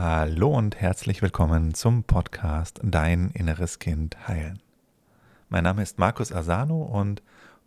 [0.00, 4.62] Hallo und herzlich willkommen zum Podcast Dein inneres Kind heilen.
[5.48, 7.20] Mein Name ist Markus Asano und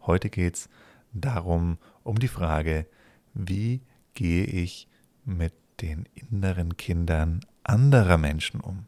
[0.03, 0.69] heute geht es
[1.11, 2.87] darum, um die Frage,
[3.33, 3.81] wie
[4.13, 4.87] gehe ich
[5.25, 8.85] mit den inneren Kindern anderer Menschen um?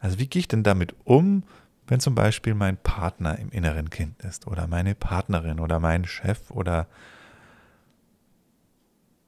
[0.00, 1.44] Also wie gehe ich denn damit um,
[1.86, 6.50] wenn zum Beispiel mein Partner im inneren Kind ist oder meine Partnerin oder mein Chef
[6.50, 6.88] oder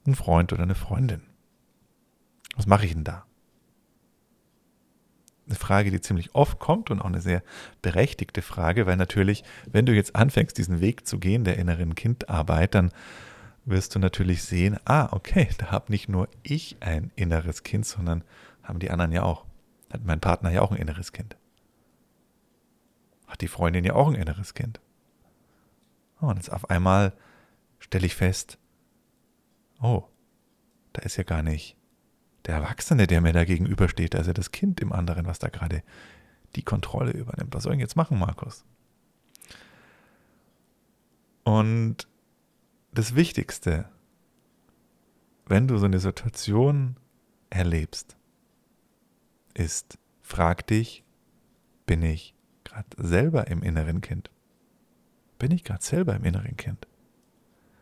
[0.06, 1.22] ein Freund oder eine Freundin.
[2.56, 3.24] Was mache ich denn da?
[5.46, 7.42] Eine Frage, die ziemlich oft kommt und auch eine sehr
[7.82, 12.74] berechtigte Frage, weil natürlich, wenn du jetzt anfängst, diesen Weg zu gehen der inneren Kindarbeit,
[12.74, 12.92] dann
[13.64, 18.24] wirst du natürlich sehen, ah, okay, da habe nicht nur ich ein inneres Kind, sondern
[18.62, 19.44] haben die anderen ja auch.
[19.92, 21.36] Hat mein Partner ja auch ein inneres Kind.
[23.26, 24.80] Hat die Freundin ja auch ein inneres Kind.
[26.20, 27.12] und jetzt auf einmal
[27.78, 28.58] stelle ich fest,
[29.82, 30.08] oh,
[30.92, 31.76] da ist ja gar nicht
[32.46, 35.48] der Erwachsene, der mir da gegenübersteht, da ist ja das Kind im anderen, was da
[35.48, 35.82] gerade
[36.56, 37.54] die Kontrolle übernimmt.
[37.54, 38.64] Was soll ich jetzt machen, Markus?
[41.44, 42.08] Und
[42.92, 43.88] das Wichtigste,
[45.46, 46.96] wenn du so eine Situation
[47.50, 48.16] erlebst,
[49.54, 51.04] ist, frag dich,
[51.86, 52.34] bin ich
[52.64, 54.30] gerade selber im inneren Kind?
[55.38, 56.86] Bin ich gerade selber im inneren Kind?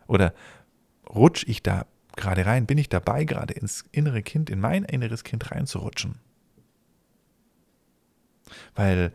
[0.06, 0.34] Oder
[1.08, 1.86] rutsche ich da
[2.20, 2.66] gerade rein?
[2.66, 6.16] Bin ich dabei, gerade ins innere Kind, in mein inneres Kind reinzurutschen?
[8.74, 9.12] Weil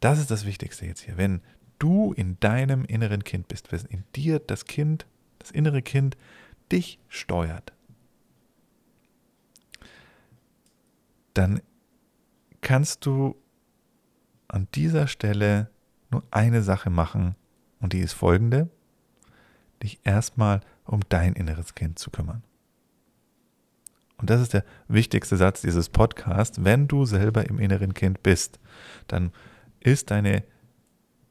[0.00, 1.16] das ist das Wichtigste jetzt hier.
[1.16, 1.40] Wenn
[1.78, 5.06] du in deinem inneren Kind bist, wenn in dir das Kind,
[5.38, 6.16] das innere Kind
[6.70, 7.72] dich steuert,
[11.34, 11.60] dann
[12.60, 13.36] kannst du
[14.48, 15.70] an dieser Stelle
[16.10, 17.36] nur eine Sache machen
[17.80, 18.68] und die ist folgende
[19.82, 22.42] dich erstmal um dein inneres Kind zu kümmern.
[24.16, 26.64] Und das ist der wichtigste Satz dieses Podcasts.
[26.64, 28.58] Wenn du selber im inneren Kind bist,
[29.06, 29.30] dann
[29.80, 30.42] ist deine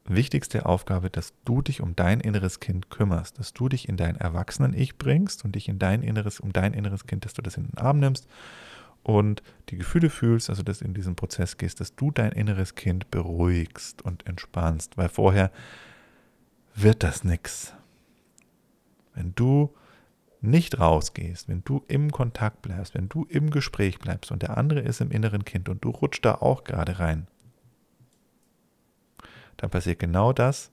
[0.06, 4.16] wichtigste Aufgabe, dass du dich um dein inneres Kind kümmerst, dass du dich in dein
[4.16, 7.66] Erwachsenen-Ich bringst und dich in dein inneres, um dein inneres Kind, dass du das in
[7.66, 8.26] den Arm nimmst
[9.02, 12.74] und die Gefühle fühlst, also dass du in diesen Prozess gehst, dass du dein inneres
[12.74, 15.50] Kind beruhigst und entspannst, weil vorher
[16.74, 17.74] wird das nichts.
[19.18, 19.74] Wenn du
[20.40, 24.78] nicht rausgehst, wenn du im Kontakt bleibst, wenn du im Gespräch bleibst und der andere
[24.78, 27.26] ist im inneren Kind und du rutschst da auch gerade rein,
[29.56, 30.70] dann passiert genau das,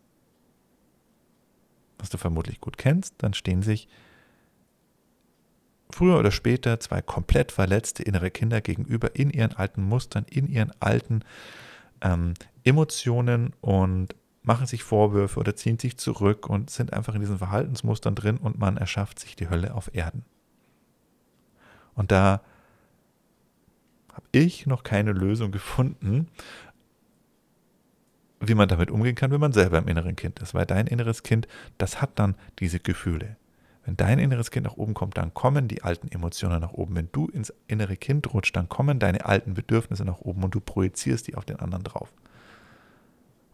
[1.97, 3.87] was du vermutlich gut kennst, dann stehen sich
[5.89, 10.71] früher oder später zwei komplett verletzte innere Kinder gegenüber in ihren alten Mustern, in ihren
[10.79, 11.23] alten
[12.01, 17.37] ähm, Emotionen und machen sich Vorwürfe oder ziehen sich zurück und sind einfach in diesen
[17.37, 20.23] Verhaltensmustern drin und man erschafft sich die Hölle auf Erden.
[21.95, 22.41] Und da
[24.13, 26.27] habe ich noch keine Lösung gefunden,
[28.39, 30.53] wie man damit umgehen kann, wenn man selber im inneren Kind ist.
[30.53, 31.47] Weil dein inneres Kind,
[31.77, 33.37] das hat dann diese Gefühle.
[33.85, 36.95] Wenn dein inneres Kind nach oben kommt, dann kommen die alten Emotionen nach oben.
[36.95, 40.59] Wenn du ins innere Kind rutscht, dann kommen deine alten Bedürfnisse nach oben und du
[40.59, 42.11] projizierst die auf den anderen drauf.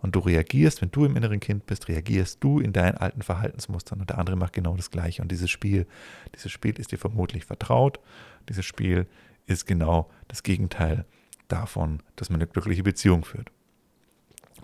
[0.01, 4.01] Und du reagierst, wenn du im inneren Kind bist, reagierst du in deinen alten Verhaltensmustern
[4.01, 5.21] und der andere macht genau das Gleiche.
[5.21, 5.85] Und dieses Spiel,
[6.35, 7.99] dieses Spiel ist dir vermutlich vertraut.
[8.49, 9.07] Dieses Spiel
[9.45, 11.05] ist genau das Gegenteil
[11.47, 13.51] davon, dass man eine glückliche Beziehung führt.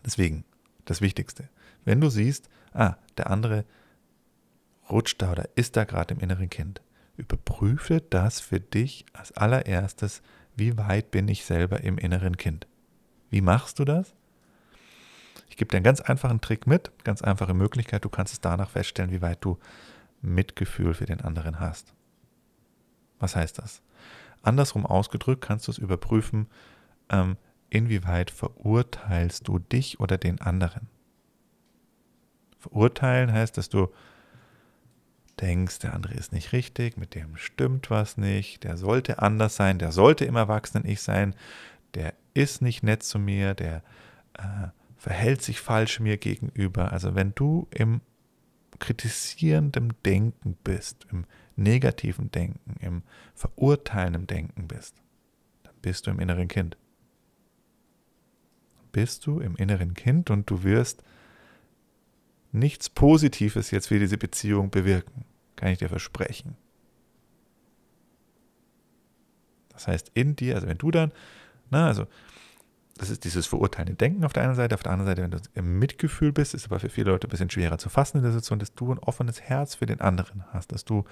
[0.05, 0.43] Deswegen,
[0.85, 1.49] das Wichtigste,
[1.85, 3.65] wenn du siehst, ah, der andere
[4.89, 6.81] rutscht da oder ist da gerade im inneren Kind,
[7.17, 10.21] überprüfe das für dich als allererstes,
[10.55, 12.67] wie weit bin ich selber im inneren Kind.
[13.29, 14.15] Wie machst du das?
[15.49, 18.05] Ich gebe dir einen ganz einfachen Trick mit, ganz einfache Möglichkeit.
[18.05, 19.57] Du kannst es danach feststellen, wie weit du
[20.21, 21.93] Mitgefühl für den anderen hast.
[23.19, 23.81] Was heißt das?
[24.43, 26.47] Andersrum ausgedrückt kannst du es überprüfen,
[27.09, 27.37] ähm,
[27.69, 30.87] inwieweit verurteilst du dich oder den anderen.
[32.59, 33.89] Verurteilen heißt, dass du
[35.39, 39.79] denkst, der andere ist nicht richtig, mit dem stimmt was nicht, der sollte anders sein,
[39.79, 41.35] der sollte im Erwachsenen-Ich sein,
[41.93, 43.83] der ist nicht nett zu mir, der
[44.33, 46.91] äh, verhält sich falsch mir gegenüber.
[46.91, 48.01] Also wenn du im
[48.79, 53.03] kritisierenden Denken bist, im negativen Denken, im
[53.33, 54.95] verurteilenden Denken bist,
[55.63, 56.77] dann bist du im inneren Kind.
[58.91, 61.03] Bist du im inneren Kind und du wirst
[62.51, 66.55] nichts Positives jetzt für diese Beziehung bewirken, kann ich dir versprechen.
[69.69, 71.11] Das heißt, in dir, also wenn du dann,
[71.69, 72.07] na, also
[72.97, 74.75] das ist dieses verurteilende Denken auf der einen Seite.
[74.75, 77.29] Auf der anderen Seite, wenn du im Mitgefühl bist, ist aber für viele Leute ein
[77.29, 80.43] bisschen schwerer zu fassen in der Situation, dass du ein offenes Herz für den anderen
[80.51, 81.03] hast, dass du,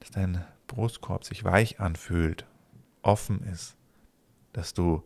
[0.00, 2.46] dass dein Brustkorb sich weich anfühlt,
[3.02, 3.76] offen ist,
[4.52, 5.02] dass du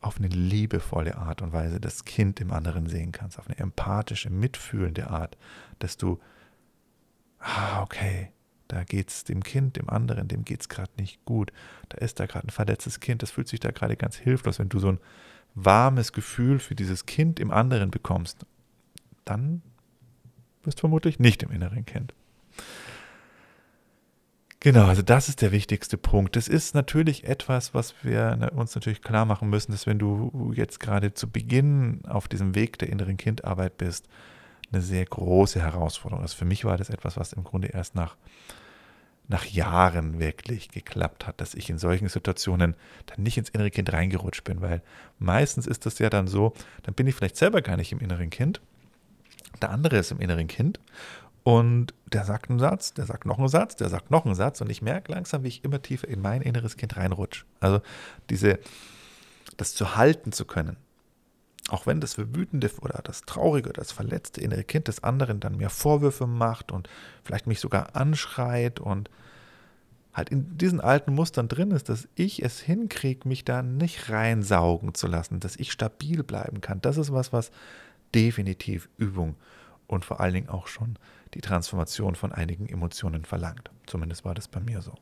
[0.00, 4.30] auf eine liebevolle Art und Weise das Kind im anderen sehen kannst, auf eine empathische,
[4.30, 5.36] mitfühlende Art,
[5.80, 6.20] dass du,
[7.40, 8.30] ah, okay,
[8.68, 11.52] da geht es dem Kind, dem anderen, dem geht es gerade nicht gut,
[11.88, 14.68] da ist da gerade ein verletztes Kind, das fühlt sich da gerade ganz hilflos, wenn
[14.68, 15.00] du so ein
[15.54, 18.46] warmes Gefühl für dieses Kind im anderen bekommst,
[19.24, 19.62] dann
[20.62, 22.14] wirst du vermutlich nicht im inneren Kind.
[24.60, 26.34] Genau, also das ist der wichtigste Punkt.
[26.34, 30.52] Das ist natürlich etwas, was wir ne, uns natürlich klar machen müssen, dass wenn du
[30.54, 34.08] jetzt gerade zu Beginn auf diesem Weg der inneren Kindarbeit bist,
[34.72, 36.34] eine sehr große Herausforderung ist.
[36.34, 38.16] Für mich war das etwas, was im Grunde erst nach,
[39.28, 42.74] nach Jahren wirklich geklappt hat, dass ich in solchen Situationen
[43.06, 44.82] dann nicht ins innere Kind reingerutscht bin, weil
[45.18, 48.30] meistens ist das ja dann so, dann bin ich vielleicht selber gar nicht im inneren
[48.30, 48.60] Kind,
[49.60, 50.80] der andere ist im inneren Kind
[51.44, 54.60] und der sagt einen Satz, der sagt noch einen Satz, der sagt noch einen Satz
[54.60, 57.44] und ich merke langsam, wie ich immer tiefer in mein inneres Kind reinrutsche.
[57.60, 57.80] Also
[58.28, 58.58] diese,
[59.56, 60.76] das zu halten zu können,
[61.68, 65.70] auch wenn das wütende oder das traurige das verletzte innere Kind des anderen dann mir
[65.70, 66.88] Vorwürfe macht und
[67.22, 69.10] vielleicht mich sogar anschreit und
[70.14, 74.94] halt in diesen alten Mustern drin ist, dass ich es hinkriege, mich da nicht reinsaugen
[74.94, 76.80] zu lassen, dass ich stabil bleiben kann.
[76.80, 77.50] Das ist was, was
[78.14, 79.36] definitiv Übung
[79.86, 80.98] und vor allen Dingen auch schon
[81.34, 83.70] die Transformation von einigen Emotionen verlangt.
[83.86, 84.94] Zumindest war das bei mir so.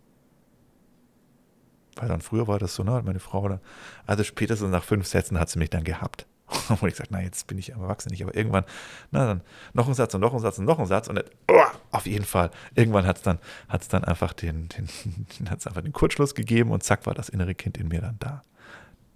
[1.94, 3.60] Weil dann früher war das so, ne, meine Frau dann,
[4.06, 6.26] also spätestens nach fünf Sätzen hat sie mich dann gehabt.
[6.68, 8.64] Und ich gesagt, na, jetzt bin ich erwachsen nicht, aber irgendwann,
[9.10, 9.40] na dann,
[9.72, 11.60] noch ein Satz und noch ein Satz und noch ein Satz und oh,
[11.90, 13.38] auf jeden Fall, irgendwann hat es dann,
[13.68, 14.88] hat's dann einfach den, den,
[15.50, 18.42] hat's einfach den Kurzschluss gegeben und zack war das innere Kind in mir dann da.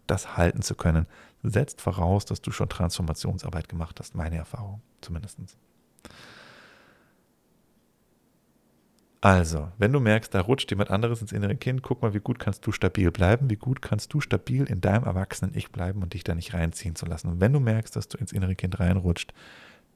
[0.07, 1.07] Das halten zu können,
[1.43, 5.39] setzt voraus, dass du schon Transformationsarbeit gemacht hast, meine Erfahrung zumindest.
[9.23, 12.39] Also, wenn du merkst, da rutscht jemand anderes ins innere Kind, guck mal, wie gut
[12.39, 16.15] kannst du stabil bleiben, wie gut kannst du stabil in deinem erwachsenen Ich bleiben und
[16.15, 17.29] dich da nicht reinziehen zu lassen.
[17.29, 19.35] Und wenn du merkst, dass du ins innere Kind reinrutscht,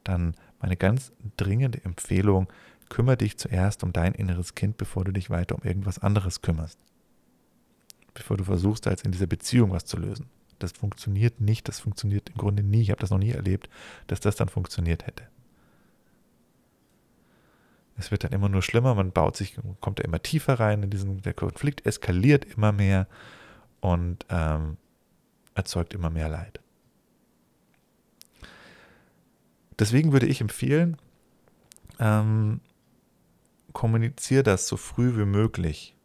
[0.02, 2.48] dann meine ganz dringende Empfehlung,
[2.90, 6.78] kümmere dich zuerst um dein inneres Kind, bevor du dich weiter um irgendwas anderes kümmerst.
[8.12, 10.26] Bevor du versuchst, jetzt in dieser Beziehung was zu lösen.
[10.58, 12.82] Das funktioniert nicht, das funktioniert im Grunde nie.
[12.82, 13.70] Ich habe das noch nie erlebt,
[14.06, 15.24] dass das dann funktioniert hätte.
[17.96, 20.90] Es wird dann immer nur schlimmer, man baut sich, kommt da immer tiefer rein in
[20.90, 23.06] diesen, der Konflikt eskaliert immer mehr
[23.80, 24.76] und ähm,
[25.54, 26.60] erzeugt immer mehr Leid.
[29.78, 30.96] Deswegen würde ich empfehlen,
[31.98, 32.60] ähm,
[33.72, 35.96] kommuniziere das so früh wie möglich.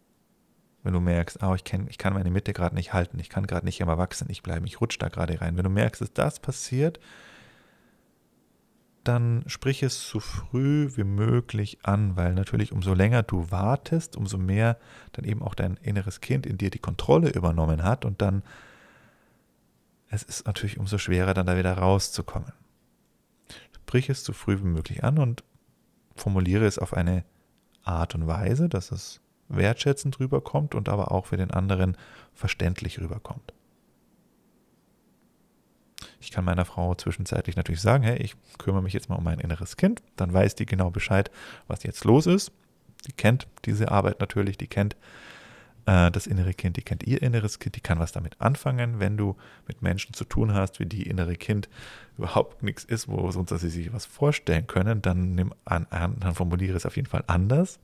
[0.83, 3.47] Wenn du merkst, oh, ich, kann, ich kann meine Mitte gerade nicht halten, ich kann
[3.47, 5.57] gerade nicht im Erwachsenen ich bleibe, ich rutsche da gerade rein.
[5.57, 7.00] Wenn du merkst, dass das passiert,
[9.10, 14.38] dann sprich es so früh wie möglich an, weil natürlich umso länger du wartest, umso
[14.38, 14.78] mehr
[15.14, 18.44] dann eben auch dein inneres Kind in dir die Kontrolle übernommen hat und dann
[20.12, 22.54] es ist natürlich umso schwerer, dann da wieder rauszukommen.
[23.76, 25.44] Sprich es so früh wie möglich an und
[26.16, 27.26] formuliere es auf eine
[27.84, 31.98] Art und Weise, dass es wertschätzend rüberkommt und aber auch für den anderen
[32.34, 33.54] verständlich rüberkommt.
[36.19, 39.39] Ich kann meiner Frau zwischenzeitlich natürlich sagen, hey, ich kümmere mich jetzt mal um mein
[39.39, 40.01] inneres Kind.
[40.16, 41.31] Dann weiß die genau Bescheid,
[41.68, 42.51] was jetzt los ist.
[43.07, 44.98] Die kennt diese Arbeit natürlich, die kennt
[45.86, 49.17] äh, das innere Kind, die kennt ihr inneres Kind, die kann was damit anfangen, wenn
[49.17, 49.36] du
[49.67, 51.70] mit Menschen zu tun hast, wie die innere Kind
[52.17, 56.75] überhaupt nichts ist, wo sonst sie sich was vorstellen können, dann nimm an, dann formuliere
[56.77, 57.79] es auf jeden Fall anders.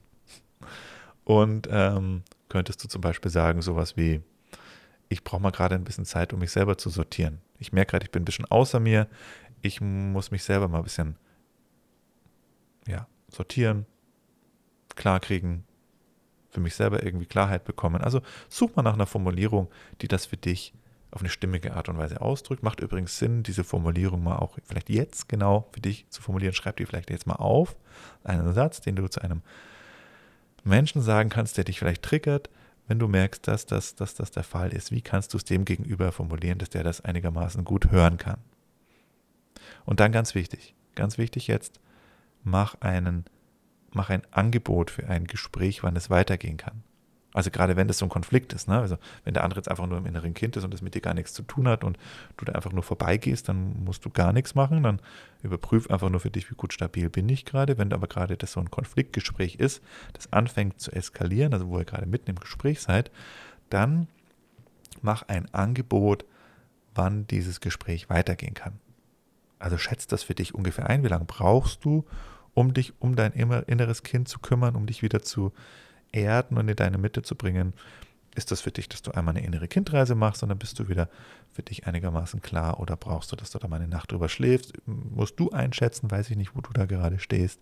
[1.24, 4.21] Und ähm, könntest du zum Beispiel sagen, sowas wie,
[5.10, 7.39] ich brauche mal gerade ein bisschen Zeit, um mich selber zu sortieren.
[7.59, 9.07] Ich merke gerade, ich bin ein bisschen außer mir.
[9.62, 11.15] Ich muss mich selber mal ein bisschen
[12.88, 13.85] ja, sortieren,
[14.95, 15.63] klarkriegen,
[16.50, 18.01] für mich selber irgendwie Klarheit bekommen.
[18.01, 19.69] Also such mal nach einer Formulierung,
[20.01, 20.74] die das für dich
[21.12, 22.62] auf eine stimmige Art und Weise ausdrückt.
[22.62, 26.53] Macht übrigens Sinn, diese Formulierung mal auch vielleicht jetzt genau für dich zu formulieren.
[26.53, 27.77] Schreib die vielleicht jetzt mal auf.
[28.24, 29.41] Einen Satz, den du zu einem
[30.65, 32.50] Menschen sagen kannst, der dich vielleicht triggert,
[32.88, 35.65] wenn du merkst, dass das, dass das der Fall ist, wie kannst du es dem
[35.65, 38.39] gegenüber formulieren, dass der das einigermaßen gut hören kann?
[39.86, 41.80] Und dann ganz wichtig, ganz wichtig jetzt,
[42.44, 43.25] mach einen,
[43.92, 46.84] mach ein Angebot für ein Gespräch, wann es weitergehen kann.
[47.36, 48.80] Also gerade wenn das so ein Konflikt ist, ne?
[48.80, 51.01] also wenn der andere jetzt einfach nur im inneren Kind ist und das mit dir
[51.01, 51.98] gar nichts zu tun hat und
[52.38, 55.01] du da einfach nur vorbeigehst, dann musst du gar nichts machen, dann
[55.44, 57.77] überprüf einfach nur für dich, wie gut stabil bin ich gerade.
[57.77, 61.84] Wenn aber gerade das so ein Konfliktgespräch ist, das anfängt zu eskalieren, also wo ihr
[61.84, 63.12] gerade mitten im Gespräch seid,
[63.70, 64.08] dann
[65.01, 66.24] mach ein Angebot,
[66.94, 68.80] wann dieses Gespräch weitergehen kann.
[69.60, 72.06] Also schätzt das für dich ungefähr ein, wie lange brauchst du,
[72.54, 75.51] um dich um dein inneres Kind zu kümmern, um dich wieder zu
[76.15, 77.74] erden und in deine Mitte zu bringen,
[78.36, 80.89] ist das für dich, dass du einmal eine innere Kindreise machst und dann bist du
[80.89, 81.10] wieder
[81.51, 84.74] für dich einigermaßen klar oder brauchst du, dass du da mal eine Nacht drüber schläfst?
[84.86, 87.62] Musst du einschätzen, weiß ich nicht, wo du da gerade stehst.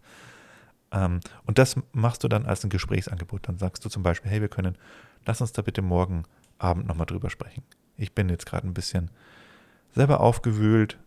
[0.92, 3.48] Ähm, und das machst du dann als ein Gesprächsangebot.
[3.48, 4.78] Dann sagst du zum Beispiel, hey, wir können,
[5.26, 6.24] lass uns da bitte morgen
[6.58, 7.64] Abend nochmal drüber sprechen.
[7.98, 9.12] Ich bin jetzt gerade ein bisschen
[9.94, 10.98] selber aufgewühlt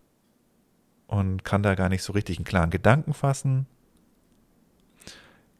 [1.08, 3.66] und kann da gar nicht so richtig einen klaren Gedanken fassen.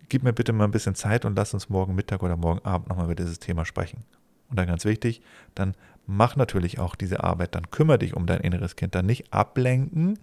[0.09, 2.89] Gib mir bitte mal ein bisschen Zeit und lass uns morgen Mittag oder morgen Abend
[2.89, 4.05] nochmal über dieses Thema sprechen.
[4.49, 5.21] Und dann ganz wichtig,
[5.55, 5.75] dann
[6.07, 10.19] mach natürlich auch diese Arbeit, dann kümmere dich um dein inneres Kind, dann nicht ablenken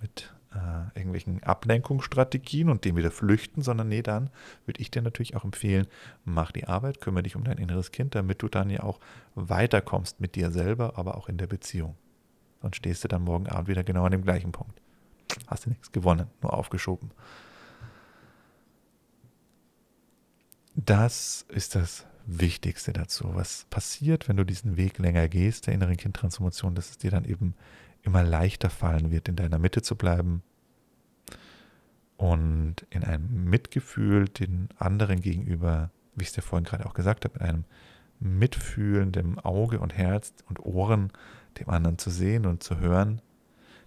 [0.00, 4.30] mit äh, irgendwelchen Ablenkungsstrategien und dem wieder flüchten, sondern nee, dann
[4.66, 5.86] würde ich dir natürlich auch empfehlen,
[6.24, 9.00] mach die Arbeit, kümmere dich um dein inneres Kind, damit du dann ja auch
[9.34, 11.96] weiterkommst mit dir selber, aber auch in der Beziehung.
[12.60, 14.80] Sonst stehst du dann morgen Abend wieder genau an dem gleichen Punkt.
[15.46, 17.10] Hast du nichts gewonnen, nur aufgeschoben.
[20.84, 23.34] Das ist das Wichtigste dazu.
[23.34, 27.24] Was passiert, wenn du diesen Weg länger gehst, der inneren Kindtransformation, dass es dir dann
[27.24, 27.56] eben
[28.02, 30.44] immer leichter fallen wird, in deiner Mitte zu bleiben
[32.16, 37.24] und in einem Mitgefühl den anderen gegenüber, wie ich es dir vorhin gerade auch gesagt
[37.24, 37.64] habe, mit einem
[38.20, 41.10] mitfühlendem Auge und Herz und Ohren
[41.58, 43.20] dem anderen zu sehen und zu hören,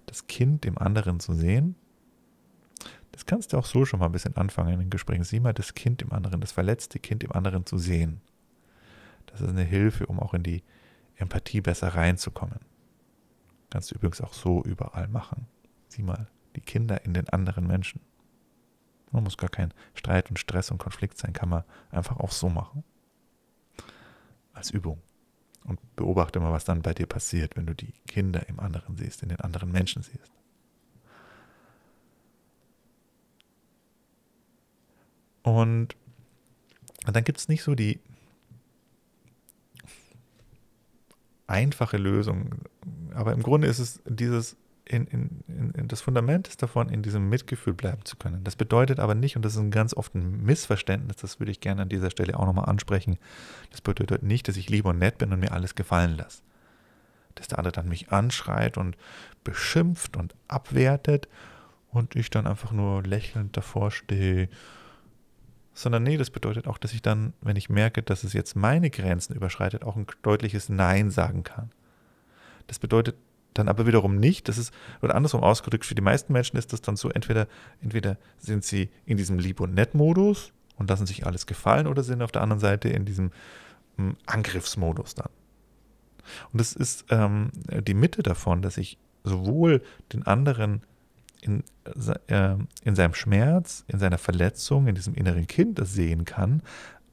[0.08, 1.76] das Kind dem anderen zu sehen.
[3.12, 5.24] Das kannst du auch so schon mal ein bisschen anfangen in den Gesprächen.
[5.24, 8.22] Sieh mal das Kind im anderen, das verletzte Kind im anderen zu sehen.
[9.28, 10.64] Das ist eine Hilfe, um auch in die
[11.16, 12.60] Empathie besser reinzukommen.
[13.70, 15.48] Kannst du übrigens auch so überall machen.
[15.88, 18.02] Sieh mal die Kinder in den anderen Menschen.
[19.12, 22.50] Man muss gar kein Streit und Stress und Konflikt sein, kann man einfach auch so
[22.50, 22.84] machen.
[24.54, 25.02] Als Übung.
[25.64, 29.22] Und beobachte mal, was dann bei dir passiert, wenn du die Kinder im anderen siehst,
[29.22, 30.32] in den anderen Menschen siehst.
[35.52, 35.96] Und
[37.06, 38.00] dann gibt es nicht so die
[41.48, 42.62] einfache Lösung.
[43.14, 44.56] Aber im Grunde ist es dieses,
[44.86, 45.44] in, in,
[45.76, 48.44] in, das Fundament ist davon, in diesem Mitgefühl bleiben zu können.
[48.44, 51.60] Das bedeutet aber nicht, und das ist ein ganz oft ein Missverständnis, das würde ich
[51.60, 53.18] gerne an dieser Stelle auch nochmal ansprechen,
[53.72, 56.42] das bedeutet nicht, dass ich lieb und nett bin und mir alles gefallen lasse.
[57.36, 58.98] Dass der andere dann mich anschreit und
[59.44, 61.28] beschimpft und abwertet
[61.92, 64.50] und ich dann einfach nur lächelnd davor stehe
[65.74, 68.90] sondern nee, das bedeutet auch, dass ich dann, wenn ich merke, dass es jetzt meine
[68.90, 71.72] Grenzen überschreitet, auch ein deutliches Nein sagen kann.
[72.68, 73.16] Das bedeutet
[73.54, 76.82] dann aber wiederum nicht, das ist, oder andersrum ausgedrückt, für die meisten Menschen ist das
[76.82, 77.48] dann so, entweder,
[77.82, 82.22] entweder sind sie in diesem Lieb- und Nett-Modus und lassen sich alles gefallen oder sind
[82.22, 83.32] auf der anderen Seite in diesem
[83.98, 85.30] hm, Angriffsmodus dann.
[86.54, 89.82] Und das ist ähm, die Mitte davon, dass ich sowohl
[90.14, 90.84] den anderen
[91.42, 91.64] in,
[92.28, 96.62] äh, in seinem Schmerz, in seiner Verletzung, in diesem inneren Kind das sehen kann,